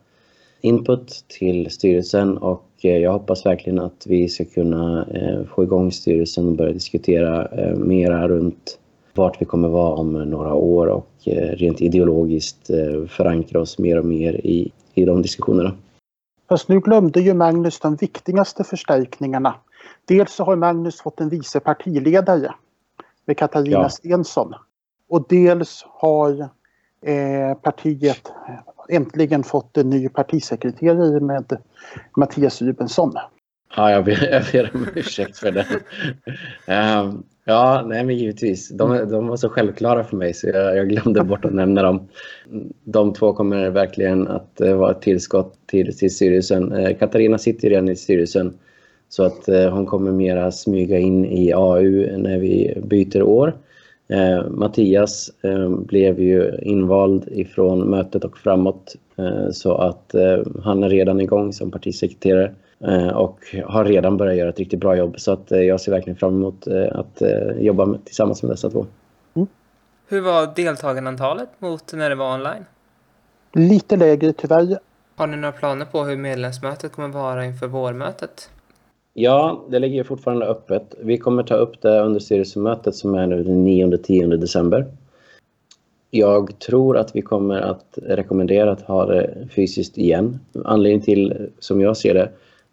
input 0.65 1.25
till 1.27 1.71
styrelsen 1.71 2.37
och 2.37 2.69
eh, 2.83 2.97
jag 2.97 3.11
hoppas 3.11 3.45
verkligen 3.45 3.79
att 3.79 4.03
vi 4.05 4.29
ska 4.29 4.45
kunna 4.45 5.05
eh, 5.13 5.43
få 5.43 5.63
igång 5.63 5.91
styrelsen 5.91 6.47
och 6.47 6.55
börja 6.55 6.73
diskutera 6.73 7.47
eh, 7.47 7.75
mera 7.75 8.27
runt 8.27 8.79
vart 9.13 9.41
vi 9.41 9.45
kommer 9.45 9.67
vara 9.67 9.95
om 9.95 10.13
några 10.13 10.53
år 10.53 10.87
och 10.87 11.09
rent 11.53 11.81
ideologiskt 11.81 12.69
förankra 13.09 13.61
oss 13.61 13.79
mer 13.79 13.99
och 13.99 14.05
mer 14.05 14.33
i, 14.33 14.71
i 14.93 15.05
de 15.05 15.21
diskussionerna. 15.21 15.73
Fast 16.49 16.69
nu 16.69 16.79
glömde 16.79 17.21
ju 17.21 17.33
Magnus 17.33 17.79
de 17.79 17.95
viktigaste 17.95 18.63
förstärkningarna. 18.63 19.55
Dels 20.05 20.33
så 20.33 20.43
har 20.43 20.55
Magnus 20.55 21.01
fått 21.01 21.19
en 21.19 21.29
vice 21.29 21.59
partiledare 21.59 22.53
med 23.25 23.37
Katarina 23.37 23.81
ja. 23.81 23.89
Stensson. 23.89 24.53
Och 25.09 25.25
dels 25.29 25.85
har 25.89 26.49
eh, 27.01 27.57
partiet 27.61 28.31
äntligen 28.89 29.43
fått 29.43 29.77
en 29.77 29.89
ny 29.89 30.09
partisekreterare 30.09 31.19
med 31.19 31.57
Mattias 32.17 32.61
Rubensson. 32.61 33.13
Ja, 33.75 33.91
jag 33.91 34.05
ber, 34.05 34.29
jag 34.31 34.43
ber 34.51 34.71
om 34.73 34.87
ursäkt 34.95 35.37
för 35.37 35.51
det. 35.51 35.65
Um, 37.01 37.23
ja, 37.45 37.85
nej 37.87 38.03
men 38.03 38.17
givetvis. 38.17 38.69
De, 38.69 39.09
de 39.09 39.27
var 39.27 39.37
så 39.37 39.49
självklara 39.49 40.03
för 40.03 40.17
mig 40.17 40.33
så 40.33 40.47
jag, 40.47 40.77
jag, 40.77 40.89
glömde 40.89 41.23
bort 41.23 41.45
att 41.45 41.53
nämna 41.53 41.81
dem. 41.81 42.07
De 42.83 43.13
två 43.13 43.33
kommer 43.33 43.69
verkligen 43.69 44.27
att 44.27 44.61
uh, 44.63 44.75
vara 44.75 44.91
ett 44.91 45.01
tillskott 45.01 45.57
till, 45.65 45.97
till 45.97 46.15
styrelsen. 46.15 46.73
Uh, 46.73 46.97
Katarina 46.97 47.37
sitter 47.37 47.69
redan 47.69 47.89
i 47.89 47.95
styrelsen 47.95 48.57
så 49.09 49.23
att 49.23 49.49
uh, 49.49 49.69
hon 49.69 49.85
kommer 49.85 50.11
mera 50.11 50.51
smyga 50.51 50.97
in 50.97 51.25
i 51.25 51.53
AU 51.53 52.17
när 52.17 52.39
vi 52.39 52.81
byter 52.83 53.21
år. 53.21 53.53
Eh, 54.07 54.49
Mattias 54.49 55.31
eh, 55.41 55.69
blev 55.69 56.19
ju 56.19 56.59
invald 56.61 57.27
ifrån 57.27 57.89
mötet 57.89 58.23
och 58.23 58.37
framåt 58.37 58.95
eh, 59.15 59.49
så 59.51 59.75
att 59.75 60.13
eh, 60.13 60.37
han 60.63 60.83
är 60.83 60.89
redan 60.89 61.21
igång 61.21 61.53
som 61.53 61.71
partisekreterare 61.71 62.53
eh, 62.79 63.07
och 63.07 63.39
har 63.65 63.85
redan 63.85 64.17
börjat 64.17 64.37
göra 64.37 64.49
ett 64.49 64.59
riktigt 64.59 64.79
bra 64.79 64.95
jobb. 64.95 65.19
Så 65.19 65.31
att 65.31 65.51
eh, 65.51 65.59
jag 65.59 65.81
ser 65.81 65.91
verkligen 65.91 66.17
fram 66.17 66.35
emot 66.35 66.67
att 66.91 67.21
jobba 67.59 67.85
med, 67.85 68.05
tillsammans 68.05 68.43
med 68.43 68.51
dessa 68.51 68.69
två. 68.69 68.85
Mm. 69.33 69.47
Hur 70.07 70.21
var 70.21 70.49
deltagandeantalet 70.55 71.49
mot 71.59 71.93
när 71.93 72.09
det 72.09 72.15
var 72.15 72.33
online? 72.33 72.65
Lite 73.53 73.95
lägre 73.95 74.33
tyvärr. 74.33 74.79
Har 75.15 75.27
ni 75.27 75.37
några 75.37 75.51
planer 75.51 75.85
på 75.85 76.03
hur 76.03 76.17
medlemsmötet 76.17 76.91
kommer 76.91 77.07
vara 77.07 77.45
inför 77.45 77.67
vårmötet? 77.67 78.49
Ja, 79.17 79.65
det 79.69 79.79
ligger 79.79 80.03
fortfarande 80.03 80.45
öppet. 80.45 80.95
Vi 80.99 81.17
kommer 81.17 81.43
ta 81.43 81.55
upp 81.55 81.81
det 81.81 81.99
under 81.99 82.19
styrelsemötet 82.19 82.95
som 82.95 83.15
är 83.15 83.27
nu 83.27 83.43
den 83.43 83.67
9-10 83.67 84.37
december. 84.37 84.85
Jag 86.11 86.59
tror 86.59 86.97
att 86.97 87.15
vi 87.15 87.21
kommer 87.21 87.61
att 87.61 87.99
rekommendera 88.03 88.71
att 88.71 88.81
ha 88.81 89.05
det 89.05 89.47
fysiskt 89.55 89.97
igen. 89.97 90.39
Anledningen 90.65 91.05
till, 91.05 91.49
som 91.59 91.81
jag 91.81 91.97
ser 91.97 92.13
det, 92.13 92.29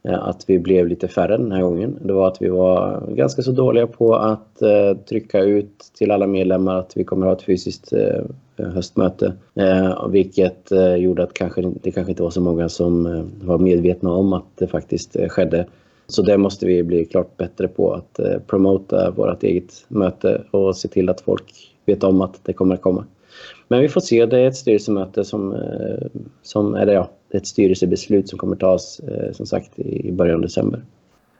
eh, 0.09 0.29
att 0.29 0.45
vi 0.47 0.59
blev 0.59 0.89
lite 0.89 1.09
färre 1.09 1.37
den 1.37 1.53
här 1.53 1.63
gången. 1.63 1.99
Det 2.05 2.13
var 2.13 2.29
att 2.29 2.43
vi 2.43 2.49
var 2.49 3.03
ganska 3.09 3.43
så 3.43 3.53
dåliga 3.53 3.87
på 3.87 4.15
att 4.15 4.63
eh, 4.63 4.97
trycka 5.09 5.41
ut 5.41 5.91
till 5.99 6.11
alla 6.11 6.27
medlemmar 6.27 6.77
att 6.79 6.97
vi 6.97 7.05
kommer 7.05 7.27
att 7.27 7.31
ha 7.31 7.37
ett 7.37 7.43
fysiskt 7.43 7.93
eh, 7.93 8.25
höstmöte. 8.57 9.33
Vilket 10.09 10.73
gjorde 10.99 11.23
att 11.23 11.35
kanske, 11.35 11.73
det 11.83 11.91
kanske 11.91 12.13
inte 12.13 12.23
var 12.23 12.31
så 12.31 12.41
många 12.41 12.69
som 12.69 13.25
var 13.43 13.59
medvetna 13.59 14.13
om 14.13 14.33
att 14.33 14.57
det 14.57 14.67
faktiskt 14.67 15.17
skedde. 15.29 15.67
Så 16.13 16.23
det 16.23 16.39
måste 16.39 16.67
vi 16.67 16.83
bli 16.83 17.05
klart 17.05 17.37
bättre 17.37 17.69
på, 17.69 17.95
att 17.95 18.19
eh, 18.19 18.39
promota 18.47 19.11
vårt 19.11 19.43
eget 19.43 19.85
möte 19.89 20.43
och 20.51 20.77
se 20.77 20.89
till 20.89 21.09
att 21.09 21.21
folk 21.21 21.75
vet 21.87 22.05
om 22.05 22.21
att 22.21 22.45
det 22.45 22.53
kommer 22.53 22.75
att 22.75 22.83
komma. 22.83 23.05
Men 23.69 23.81
vi 23.81 23.89
får 23.89 24.01
se, 24.01 24.27
det 24.27 24.39
är 24.39 24.49
ett 24.49 24.57
styrelsemöte 24.57 25.25
som, 25.25 25.55
eh, 25.55 26.07
som 26.43 26.75
eller 26.75 26.93
ja, 26.93 27.11
ett 27.31 27.47
styrelsebeslut 27.47 28.29
som 28.29 28.39
kommer 28.39 28.57
tas 28.57 29.01
eh, 29.01 29.33
som 29.33 29.47
sagt 29.47 29.79
i 29.79 30.13
början 30.13 30.35
av 30.35 30.43
december. 30.43 30.83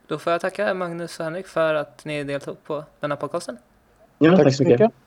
Då 0.07 0.17
får 0.17 0.31
jag 0.31 0.41
tacka 0.41 0.73
Magnus 0.73 1.19
och 1.19 1.25
Henrik 1.25 1.47
för 1.47 1.75
att 1.75 2.05
ni 2.05 2.23
deltog 2.23 2.63
på 2.63 2.83
denna 2.99 3.15
podcasten. 3.15 3.57
Ja, 4.19 4.31
tack, 4.31 4.43
tack 4.43 4.55
så 4.55 4.63
mycket. 4.63 4.79
mycket. 4.79 5.02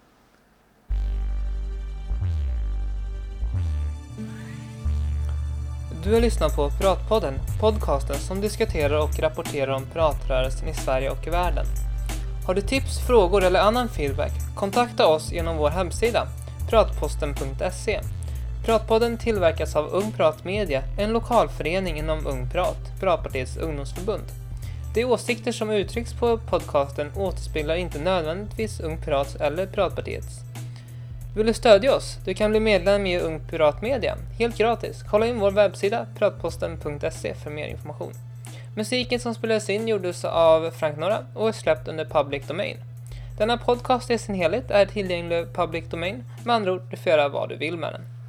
Du 6.07 6.15
har 6.15 6.21
lyssnat 6.21 6.57
på 6.57 6.71
Pratpodden, 6.71 7.35
podcasten 7.61 8.17
som 8.17 8.41
diskuterar 8.41 8.99
och 8.99 9.19
rapporterar 9.19 9.73
om 9.73 9.87
pratrörelsen 9.93 10.69
i 10.69 10.75
Sverige 10.75 11.11
och 11.11 11.27
i 11.27 11.31
världen. 11.31 11.67
Har 12.47 12.55
du 12.55 12.61
tips, 12.61 13.07
frågor 13.07 13.45
eller 13.45 13.61
annan 13.61 13.89
feedback? 13.89 14.33
Kontakta 14.55 15.07
oss 15.07 15.33
genom 15.33 15.57
vår 15.57 15.71
hemsida, 15.71 16.29
pratposten.se. 16.71 18.01
Pratpodden 18.65 19.19
tillverkas 19.19 19.77
av 19.77 19.87
Ung 19.87 20.13
Prat 20.13 20.45
Media, 20.45 20.83
en 20.99 21.13
lokalförening 21.13 21.99
inom 21.99 22.27
Ung 22.27 22.51
Prat, 22.51 23.01
Piratpartiets 23.01 23.57
ungdomsförbund. 23.57 24.25
De 24.95 25.05
åsikter 25.05 25.53
som 25.53 25.71
uttrycks 25.71 26.13
på 26.13 26.39
podcasten 26.39 27.13
återspeglar 27.17 27.77
inte 27.77 27.99
nödvändigtvis 27.99 28.81
Ung 28.81 29.01
Prats 29.01 29.37
eller 29.37 29.67
Pratpartiets. 29.67 30.46
Vill 31.37 31.47
du 31.47 31.53
stödja 31.53 31.95
oss? 31.95 32.19
Du 32.25 32.35
kan 32.35 32.51
bli 32.51 32.61
medlem 32.61 33.07
i 33.07 33.21
Ung 33.21 33.41
Pirat 33.41 33.83
Media, 33.83 34.17
helt 34.39 34.59
gratis. 34.59 35.03
Kolla 35.11 35.27
in 35.27 35.41
vår 35.41 35.51
webbsida 35.51 36.07
pratposten.se 36.19 37.35
för 37.35 37.51
mer 37.51 37.67
information. 37.67 38.13
Musiken 38.77 39.21
som 39.21 39.35
spelades 39.35 39.71
in 39.71 39.89
gjordes 39.89 40.25
av 40.25 40.71
Frank 40.71 40.99
Norra 40.99 41.19
och 41.35 41.49
är 41.49 41.53
släppt 41.53 41.89
under 41.89 42.05
Public 42.05 42.47
Domain. 42.47 42.77
Denna 43.39 43.57
podcast 43.57 44.11
i 44.11 44.19
sin 44.19 44.35
helhet 44.35 44.71
är 44.71 44.87
tillgänglig 44.87 45.53
public 45.55 45.85
domain, 45.89 46.25
med 46.45 46.57
andra 46.57 46.73
ord, 46.73 46.83
du 46.91 46.97
får 46.97 47.13
göra 47.13 47.29
vad 47.29 47.49
du 47.49 47.57
vill 47.57 47.77
med 47.77 47.93
den. 47.93 48.16